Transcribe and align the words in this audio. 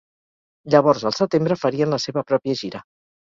Llavors 0.75 1.03
al 1.09 1.15
setembre 1.17 1.57
farien 1.65 1.93
la 1.97 2.01
seva 2.07 2.25
pròpia 2.33 2.57
gira. 2.65 2.81